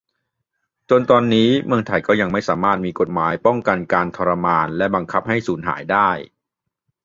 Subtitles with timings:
[0.89, 6.09] จนตอนนี้ เมืองไทยก็ยังไม่สามารถมีกฎหมายป้องกันการทรมานและการบังคับให้สูญหายได้